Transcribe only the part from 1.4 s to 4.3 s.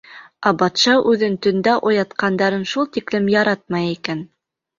төндә уятҡандарын шул тиклем яратмай икән.